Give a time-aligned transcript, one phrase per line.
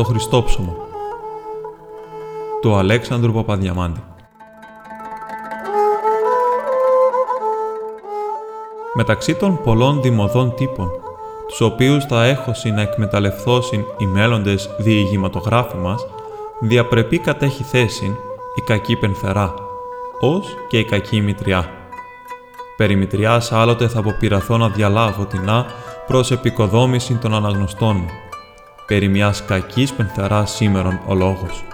[0.00, 0.76] το Χριστόψωμο
[2.60, 4.02] του Αλέξανδρου Παπαδιαμάντη
[8.94, 10.90] Μεταξύ των πολλών δημοδών τύπων,
[11.48, 16.06] τους οποίους θα έχωση να εκμεταλλευθώσουν οι μέλλοντες διηγηματογράφοι μας,
[16.60, 18.16] διαπρεπεί κατέχει θέση
[18.54, 19.54] η κακή πενθερά,
[20.20, 21.70] ως και η κακή μητριά.
[22.76, 25.66] Περί μητριάς άλλοτε θα αποπειραθώ να διαλάβω την Α
[26.06, 28.29] προς επικοδόμηση των αναγνωστών μου.
[28.90, 31.64] Περί μιας κακής πενθεράς σήμερον ο λόγος.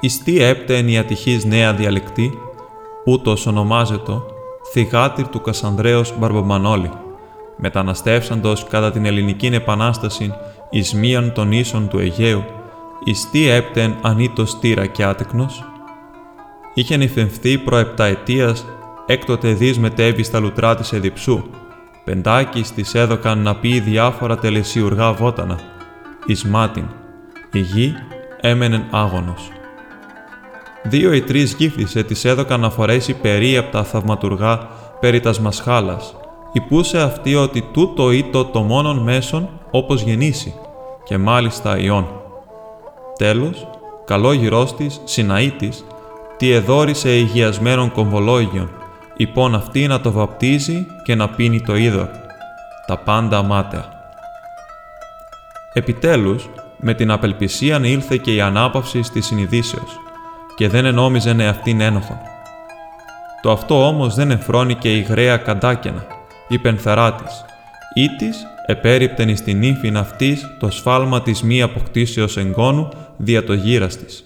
[0.00, 2.38] Ιστή έπτεν η ατυχής νέα διαλεκτή,
[3.04, 4.12] ούτως ονομάζεται,
[4.72, 6.90] θυγάτηρ του Κασανδρέως Μπαρμπομανόλη,
[7.56, 10.34] μεταναστεύσαντος κατά την Ελληνική Επανάσταση
[10.70, 12.44] εις μίαν των ίσων του Αιγαίου,
[13.04, 15.64] ιστή έπτεν ανήτος τύρα και άτεκνος,
[16.74, 18.66] είχε νυφευθεί προ επταετίας,
[19.06, 21.42] έκτοτε δις μετέβη στα λουτρά της Εδιψού,
[22.04, 25.58] πεντάκις της έδωκαν να πει διάφορα τελεσιουργά βότανα,
[26.26, 26.84] εις μάτιν,
[27.52, 27.94] η γη
[28.40, 29.50] έμενεν άγωνος.
[30.82, 34.68] Δύο ή τρεις γύφτισε της έδωκαν να φορέσει περίεπτα θαυματουργά
[35.00, 36.16] περί τας μασχάλας,
[36.52, 40.54] υπούσε αυτή ότι τούτο ήτο το μόνον μέσον όπως γεννήσει,
[41.04, 42.06] και μάλιστα ιών.
[43.18, 43.68] Τέλος,
[44.04, 45.84] καλό γυρός της, Συναήτης,
[46.36, 48.70] τι εδόρισε υγιασμένων κομβολόγιων,
[49.22, 52.08] υπόν αυτή να το βαπτίζει και να πίνει το είδωρ.
[52.86, 53.84] Τα πάντα αμάταια.
[55.72, 60.00] Επιτέλους, με την απελπισία ήλθε και η ανάπαυση της συνειδήσεως
[60.56, 62.18] και δεν ενόμιζε αυτήν ένοχον.
[63.42, 66.06] Το αυτό όμως δεν εφρόνηκε η γραία καντάκαινα,
[66.48, 67.44] η πενθερά της,
[67.94, 73.52] ή της επέριπτεν εις την ύφην αυτής το σφάλμα της μη αποκτήσεως εγγόνου δια το
[73.52, 74.24] γύρας της.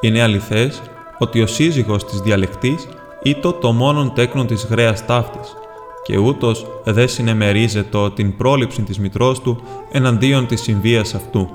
[0.00, 0.82] Είναι αληθές
[1.22, 2.88] ότι ο σύζυγος της διαλεκτής
[3.22, 5.56] ήτο το μόνον τέκνον της γρέας ταύτης
[6.02, 9.60] και ούτως δεν συνεμερίζεται την πρόληψη της μητρός του
[9.92, 11.48] εναντίον της συμβίας αυτού.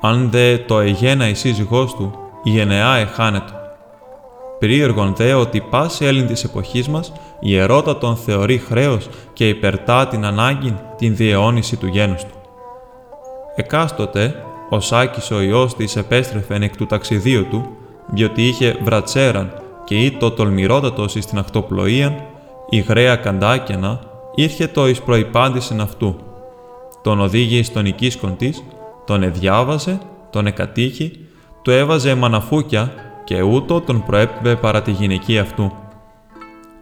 [0.00, 3.52] Αν δε το εγένα η σύζυγός του, η γενεά εχάνετο.
[4.58, 7.66] Περίεργον δε ότι πάση Έλλην της εποχής μας η
[8.00, 12.34] τον θεωρεί χρέος και υπερτά την ανάγκη την διαιώνιση του γένους του.
[13.56, 14.34] Εκάστοτε,
[14.70, 17.68] ο Σάκης ο ιός της επέστρεφεν εκ του ταξιδίου του,
[18.06, 19.52] διότι είχε βρατσέραν
[19.84, 22.12] και ή το τολμηρότατος εις την ακτοπλοΐαν,
[22.68, 24.00] η γραία καντάκαινα,
[24.34, 26.16] ήρχε το εις προϋπάντησεν αυτού.
[27.02, 28.64] Τον οδήγη εις τον οικίσκον της,
[29.04, 29.98] τον εδιάβαζε,
[30.30, 31.12] τον εκατήχη,
[31.62, 32.92] του έβαζε μαναφούκια
[33.24, 35.72] και ούτω τον προέπτυπε παρά τη γυναική αυτού.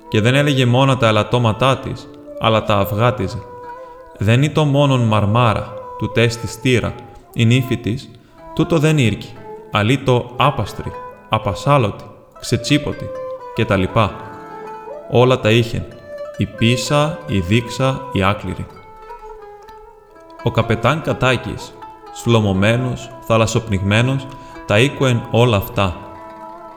[0.09, 2.09] Και δεν έλεγε μόνο τα ελαττώματά της,
[2.41, 3.39] αλλά τα αυγάτιζε.
[4.19, 6.95] Δεν ήταν μόνον μαρμάρα, του τέστη στήρα,
[7.35, 8.11] η νύφη της,
[8.55, 9.33] τούτο δεν ήρκει,
[9.71, 10.93] αλλή το άπαστρη,
[11.31, 12.05] απασάλωτη,
[12.41, 13.11] ξετσίποτη
[13.55, 13.83] κτλ.
[15.11, 15.85] Όλα τα είχεν,
[16.37, 18.67] η πίσα, η δίξα, η άκληρη.
[20.43, 21.75] Ο καπετάν Κατάκης,
[22.13, 24.27] σλωμωμένος, θαλασσοπνιγμένος,
[24.67, 25.97] τα οίκουεν όλα αυτά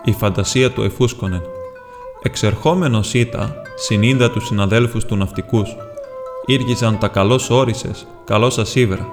[0.03, 1.41] η φαντασία του εφούσκωνε.
[2.21, 5.75] Εξερχόμενος ήτα, συνήντα τους συναδέλφους του ναυτικούς,
[6.45, 9.11] ήργιζαν τα καλώς όρισες, καλώς ασίβρα.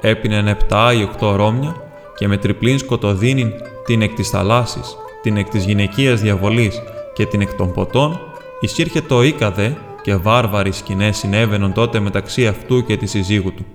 [0.00, 1.76] Έπινεν επτά ή οκτώ ρόμια
[2.16, 3.52] και με τριπλήν σκοτωδίνην
[3.84, 6.82] την εκ της θαλάσσης, την εκ της γυναικείας διαβολής
[7.14, 8.20] και την εκ των ποτών,
[8.60, 13.66] εισήρχε το ίκαδε και βάρβαροι σκηνές συνέβαιναν τότε μεταξύ αυτού και της συζύγου του.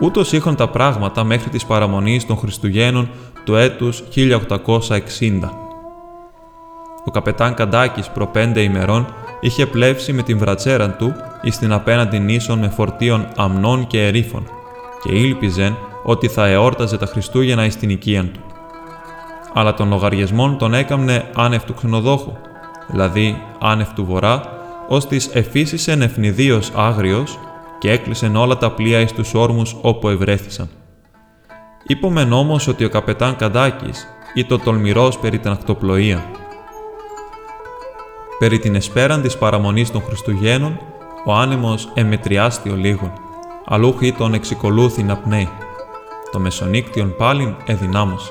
[0.00, 3.10] Ούτως είχαν τα πράγματα μέχρι της παραμονής των Χριστουγέννων
[3.44, 5.50] του έτους 1860.
[7.04, 12.18] Ο καπετάν Καντάκης προ πέντε ημερών είχε πλεύσει με την βρατσέρα του εις την απέναντι
[12.18, 14.50] νήσων με φορτίων αμνών και ερήφων
[15.02, 18.40] και ήλπιζεν ότι θα εόρταζε τα Χριστούγεννα εις την οικία του.
[19.54, 22.32] Αλλά των λογαριασμών τον έκαμνε άνευ του ξενοδόχου,
[22.90, 24.42] δηλαδή άνευ του βορρά,
[24.88, 27.38] ως της εφήσισεν ευνηδίως άγριος
[27.78, 30.68] και έκλεισεν όλα τα πλοία εις τους όρμους όπου ευρέθησαν.
[31.86, 36.24] Είπομεν όμως ότι ο καπετάν Καντάκης ήταν τολμηρός περί την ακτοπλοεία.
[38.42, 40.78] Περί την εσπέραν της παραμονής των Χριστουγέννων,
[41.26, 43.12] ο άνεμος εμετριάστη ο λίγων,
[43.66, 45.48] αλλού τον εξικολούθη να πνέει.
[46.32, 48.30] Το μεσονύκτιον πάλιν εδυνάμωσε.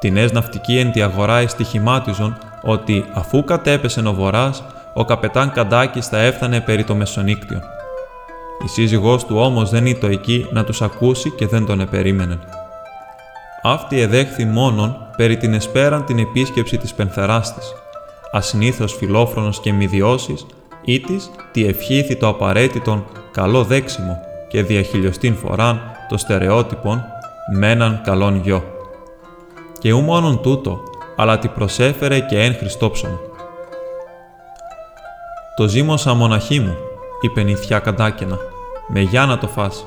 [0.00, 4.64] Την ναυτική εν τη αγορά εστιχημάτιζον ότι αφού κατέπεσε ο βορράς,
[4.94, 7.62] ο καπετάν Καντάκης θα έφτανε περί το μεσονύκτιον.
[8.64, 12.38] Η σύζυγός του όμως δεν ήταν εκεί να τους ακούσει και δεν τον επερίμενε.
[13.62, 17.74] Αυτή εδέχθη μόνον περί την εσπέραν την επίσκεψη της πενθεράς της,
[18.32, 20.46] ασυνήθως φιλόφρονος και μηδιώσης,
[20.84, 27.04] ή της τη ευχήθη το απαραίτητον καλό δέξιμο και διαχιλιοστήν φοράν το στερεότυπον
[27.54, 28.62] με έναν καλόν γιο.
[29.78, 30.82] Και ου μόνον τούτο,
[31.16, 33.18] αλλά τη προσέφερε και εν Χριστόψωμο.
[35.56, 36.76] «Το ζήμωσα μοναχή μου»,
[37.20, 38.38] είπε νηθιά καντάκαινα,
[38.88, 39.86] «με για να το φας».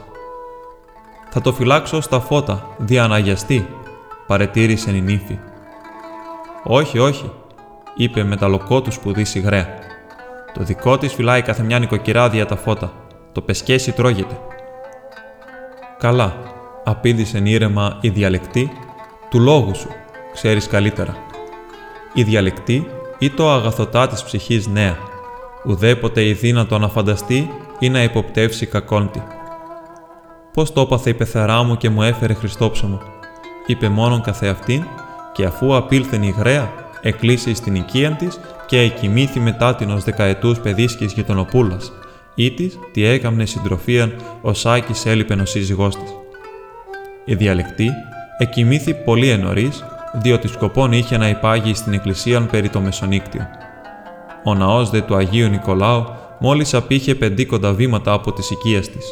[1.29, 3.67] «Θα το φυλάξω στα φώτα, διαναγιαστεί»,
[4.27, 5.39] παρετήρησε η νύφη.
[6.63, 7.31] «Όχι, όχι»,
[7.95, 9.67] είπε με τα λοκό του σπουδή σιγραία.
[10.53, 12.93] «Το δικό της φυλάει κάθε μια νοικοκυρά δια τα φώτα.
[13.31, 14.39] Το πεσκέσι τρώγεται».
[15.97, 16.33] «Καλά»,
[16.83, 18.71] απήντησε ήρεμα η διαλεκτή,
[19.29, 19.89] «του λόγου σου,
[20.33, 21.15] ξέρεις καλύτερα».
[22.13, 22.87] Η διαλεκτή
[23.19, 24.97] ή το αγαθοτά της ψυχής νέα,
[25.65, 27.49] ουδέποτε η δύνατο να φανταστεί
[27.79, 29.23] ή να υποπτεύσει κακόντι.
[30.53, 33.01] Πώς το έπαθε η πεθαρά μου και μου έφερε Χριστόψωμο,
[33.65, 34.83] είπε μόνον καθεαυτήν
[35.33, 40.59] και αφού απήλθεν η γραία, εκλείσει στην οικία της και εκοιμήθη μετά την ως δεκαετούς
[40.59, 41.91] παιδίσκης γειτονοπούλας,
[42.35, 46.13] ή της τι έκαμνε συντροφίαν ο Σάκης έλειπεν ο σύζυγός της.
[47.25, 47.89] Η διαλεκτή
[48.37, 49.83] εκοιμήθη πολύ ενωρίς,
[50.13, 53.47] διότι σκοπόν είχε να υπάγει στην εκκλησίαν περί το μεσονύκτιο.
[54.43, 56.05] Ο ναός δε του Αγίου Νικολάου
[56.39, 59.05] μόλις απήχε πεντήκοντα βήματα από τις οικίας της.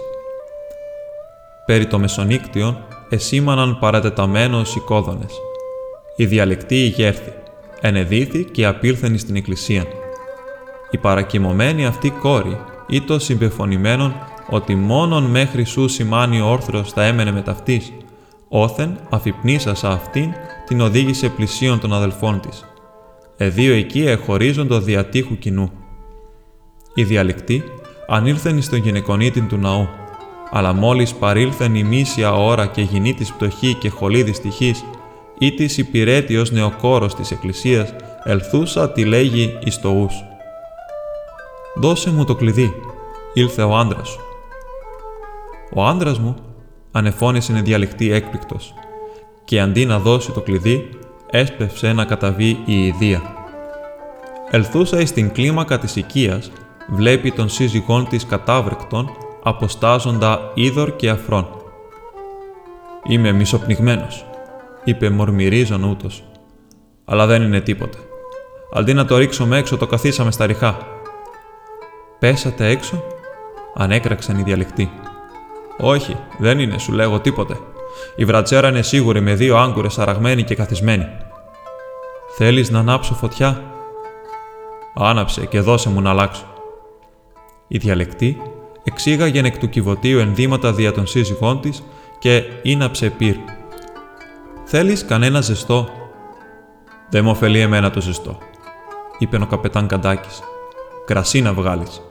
[1.65, 2.77] Περί το μεσονύκτιον
[3.09, 5.31] εσήμαναν παρατεταμένος οικόδονες.
[6.15, 7.33] Η διαλεκτή ηγέρθη,
[7.81, 9.86] ενεδίθη και απήλθεν στην εκκλησία.
[10.92, 14.14] Η παρακυμωμένη αυτή κόρη ή το συμπεφωνημένον
[14.50, 17.94] ότι μόνον μέχρι σου σημάνει ο όρθρος θα έμενε με ταυτής,
[18.48, 20.31] όθεν αφυπνήσασα αυτήν
[20.66, 22.66] την οδήγησε πλησίον των αδελφών της.
[23.38, 25.72] Εδίο εκεί εχωρίζοντο διατύχου κοινού.
[26.94, 27.64] Η διαλεκτή
[28.08, 29.88] ανήλθεν στον γυναικονίτην του ναού,
[30.52, 34.84] αλλά μόλις παρήλθεν η μίσια ώρα και γινή της πτωχή και χολή δυστυχής,
[35.39, 37.94] ή της υπηρέτιος νεοκόρος της εκκλησίας,
[38.24, 40.24] ελθούσα τη λέγει εις το ους.
[41.75, 42.74] «Δώσε μου το κλειδί»,
[43.33, 44.19] ήλθε ο άντρας σου.
[45.74, 46.36] «Ο άντρας μου»,
[46.91, 48.74] ανεφώνησε να διαλεχτεί έκπληκτος,
[49.45, 50.89] και αντί να δώσει το κλειδί,
[51.30, 53.21] έσπευσε να καταβεί η ιδία.
[54.51, 56.51] Ελθούσα εις την κλίμακα της οικίας,
[56.88, 59.09] βλέπει τον σύζυγόν της κατάβρεκτον,
[59.44, 61.47] αποστάζοντα είδωρ και αφρόν.
[63.07, 64.25] «Είμαι μισοπνιγμένος»,
[64.84, 66.24] είπε μορμυρίζον ούτως.
[67.06, 67.98] «Αλλά δεν είναι τίποτε.
[68.74, 70.78] Αντί να το ρίξουμε έξω, το καθίσαμε στα ριχά».
[72.20, 73.04] «Πέσατε έξω»
[73.76, 74.92] ανέκραξαν οι διαλεκτοί.
[75.78, 77.58] «Όχι, δεν είναι, σου λέγω τίποτε.
[78.16, 81.08] Η βρατσέρα είναι σίγουρη με δύο άγκουρες αραγμένη και καθισμένη».
[82.38, 83.64] «Θέλεις να ανάψω φωτιά»
[84.96, 86.46] «Άναψε και δώσε μου να αλλάξω».
[87.68, 88.38] Η διαλεκτή
[88.84, 91.84] εξήγαγε εκ του κυβωτίου ενδύματα δια των σύζυγών της
[92.20, 93.36] και ίναψε πυρ.
[94.71, 95.89] Θέλεις κανένα ζεστό;
[97.10, 98.38] Δεν μου ωφελεί εμένα το ζεστό,
[99.18, 100.42] είπε ο καπετάν Καντάκης.
[101.06, 102.01] Κρασί να βγάλεις.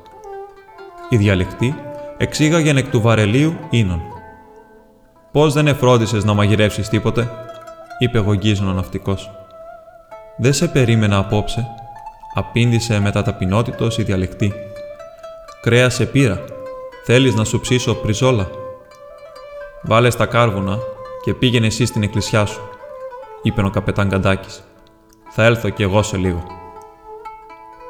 [1.08, 1.74] Η διαλεκτή
[2.16, 4.02] εξήγαγε εκ του βαρελίου ίνων.
[5.32, 7.30] Πώς δεν εφρόντισες να μαγειρεύσεις τίποτε,
[7.98, 9.30] είπε γογγίζον ο ναυτικός.
[10.36, 11.66] Δεν σε περίμενα απόψε,
[12.34, 14.52] απήντησε μετά ταπεινότητος η διαλεκτή.
[15.60, 16.44] Κρέα σε πήρα,
[17.04, 18.48] Θέλεις να σου ψήσω πριζόλα.
[19.82, 20.78] Βάλε στα κάρβουνα
[21.24, 22.60] και πήγαινε εσύ στην εκκλησιά σου,
[23.42, 24.62] είπε ο καπετάν Καντάκης.
[25.30, 26.42] Θα έλθω κι εγώ σε λίγο.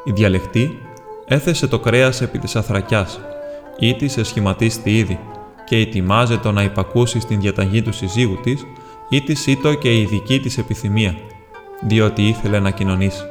[0.04, 0.78] Η διαλεκτή
[1.24, 3.20] έθεσε το κρέας επί της αθρακιάς
[3.78, 5.20] ή της εσχηματίστη ήδη
[5.64, 8.66] και ετοιμάζεται να υπακούσει στην διαταγή του συζύγου της
[9.08, 11.16] ή της ήτο και η δική της επιθυμία,
[11.80, 13.22] διότι ήθελε να κοινωνήσει.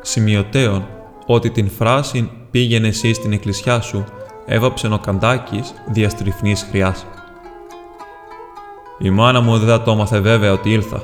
[0.00, 0.86] Σημειωτέων
[1.26, 4.04] ότι την φράση «πήγαινε εσύ στην εκκλησιά σου»
[4.46, 7.06] έβαψε ο Καντάκης διαστριφνής χρειάς.
[9.02, 11.02] «Η μάνα μου δεν θα το έμαθε βέβαια ότι ήλθα»,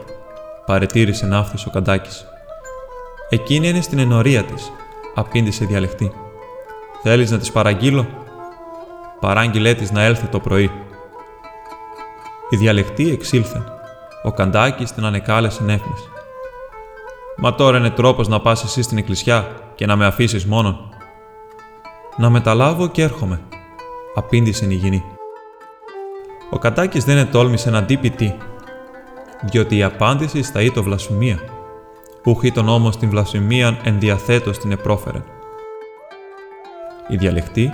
[0.67, 2.27] παρετήρησε ναύθης ο Καντάκης.
[3.29, 4.73] «Εκείνη είναι στην ενορία της»,
[5.15, 6.13] απήντησε διαλεχτή.
[7.03, 8.07] «Θέλεις να της παραγγείλω»
[9.21, 10.71] «Παράγγειλέ της να έλθει το πρωί».
[12.51, 13.63] Η διαλεχτή εξήλθε.
[14.23, 16.09] Ο Καντάκης την ανεκάλεσε νέφνης.
[17.37, 20.79] «Μα τώρα είναι τρόπος να πας εσύ στην εκκλησιά και να με αφήσεις μόνον»,
[22.17, 23.41] «Να μεταλάβω και έρχομαι»,
[24.15, 25.18] απήντησε η γυνή.
[26.51, 28.33] Ο Κατάκης δεν ετόλμησε να ντύπει τι,
[29.51, 31.39] διότι η απάντηση στα ήτο βλασφημία.
[32.25, 35.23] Ούχ ήταν όμως την βλασφημίαν ενδιαθέτως την επρόφερε.
[37.09, 37.73] Η διαλεκτή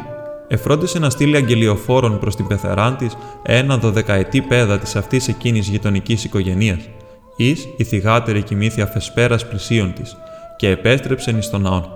[0.48, 6.24] εφρόντισε να στείλει αγγελιοφόρον προς την πεθεράν της ένα δωδεκαετή πέδα της αυτής εκείνης γειτονικής
[6.24, 6.88] οικογενείας,
[7.36, 10.16] εις η θυγάτερη κοιμήθη αφεσπέρας πλησίων της
[10.56, 11.88] και επέστρεψεν εις τον ναόν.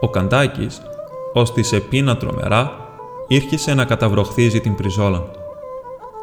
[0.00, 0.82] Ο Καντάκης
[1.32, 2.72] ως της επίνα τρομερά,
[3.28, 5.35] ήρχισε να καταβροχθίζει την πριζόλα.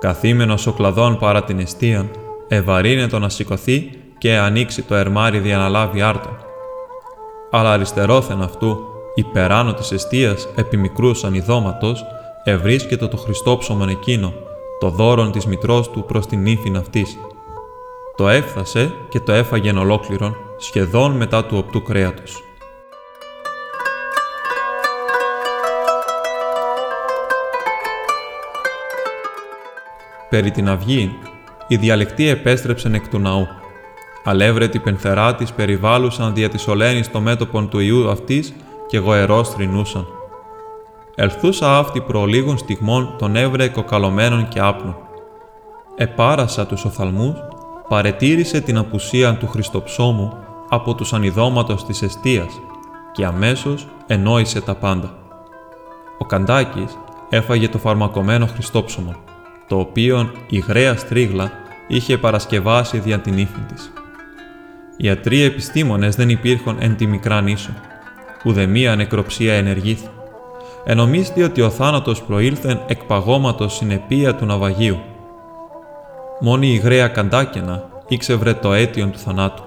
[0.04, 2.12] Καθήμενος ο κλαδόν παρά την αιστεία,
[2.48, 6.38] ευαρύνετο να σηκωθεί και ανοίξει το ερμάρι δια να λάβει άρτον.
[7.52, 8.78] Αλλά αριστερόθεν αυτού,
[9.16, 12.06] υπεράνω της αιστείας επιμικρούς ανιδώματος,
[12.44, 14.34] ευρίσκεται το Χριστόψωμον εκείνο,
[14.80, 17.18] το δώρον της μητρός του προς την ύφην αυτής.
[18.16, 22.44] Το έφθασε και το έφαγεν ολόκληρον, σχεδόν μετά του οπτού κρέατος.
[30.34, 31.18] Περί την αυγή,
[31.68, 33.48] οι διαλεκτοί επέστρεψεν εκ του ναού.
[34.24, 38.54] Αλεύρετοι πενθερά της περιβάλλουσαν δια της ολένης στο μέτωπον του ιού αυτής
[38.88, 40.08] και γοερό θρυνούσαν.
[41.16, 44.96] Ελθούσα αυτή προλίγων στιγμών τον έβρε κοκαλωμένων και άπνων.
[45.96, 47.36] Επάρασα τους οφθαλμούς,
[47.88, 50.38] παρετήρησε την απουσία του Χριστοψώμου
[50.70, 52.62] από τους ανιδώματος της εστίας
[53.12, 55.14] και αμέσως ενόησε τα πάντα.
[56.18, 56.98] Ο Καντάκης
[57.30, 59.16] έφαγε το φαρμακομένο Χριστόψωμο,
[59.74, 61.52] το οποίο η γραία στρίγλα
[61.88, 63.92] είχε παρασκευάσει δια την ύφη της.
[64.98, 67.70] Ιατροί επιστήμονες δεν υπήρχαν εν τη μικρά νήσο.
[68.46, 70.08] Ουδεμία νεκροψία ενεργήθη.
[70.86, 75.00] Ενομίστη ότι ο θάνατος προήλθεν εκ παγώματος συνεπία του ναυαγίου.
[76.40, 79.64] Μόνη η γραία καντάκαινα ήξευρε το αίτιον του θανάτου.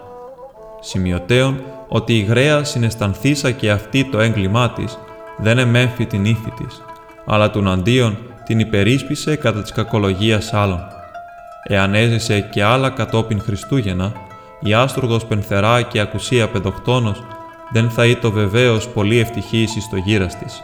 [0.80, 4.98] Σημειωτέων ότι η γραία συναισθανθήσα και αυτή το έγκλημά της
[5.38, 6.82] δεν εμέφη την ύφη της,
[7.26, 10.80] αλλά του αντίον την υπερίσπισε κατά της κακολογίας άλλων.
[11.68, 14.12] Εάν έζησε και άλλα κατόπιν Χριστούγεννα,
[14.60, 17.22] η άστουργος πενθερά και ακουσία πεντοκτόνος
[17.72, 20.62] δεν θα είτο βεβαίως πολύ ευτυχής εις το γύρας της.